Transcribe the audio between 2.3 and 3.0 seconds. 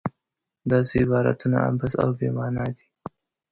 معنا دي.